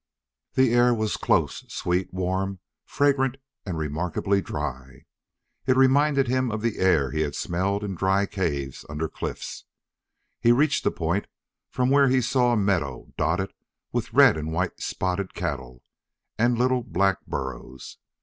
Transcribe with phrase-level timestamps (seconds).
[0.55, 5.05] The air was close, sweet, warm, fragrant, and remarkably dry.
[5.67, 9.65] It reminded him of the air he had smelled in dry caves under cliffs.
[10.39, 11.27] He reached a point
[11.69, 13.53] from where he saw a meadow dotted
[13.91, 15.83] with red and white spotted cattle
[16.35, 17.99] and little black burros.